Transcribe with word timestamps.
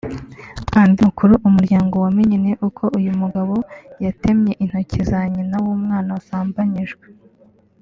Andi 0.81 0.99
makuru 1.07 1.33
Umuryango 1.47 1.93
wamenye 2.03 2.37
ni 2.43 2.53
uko 2.67 2.83
uyu 2.97 3.11
mugabo 3.21 3.55
yatemye 4.03 4.51
intoki 4.63 4.99
za 5.09 5.21
nyina 5.33 5.55
w’ 5.63 5.65
umwana 5.77 6.09
wasambanyijwe 6.15 7.05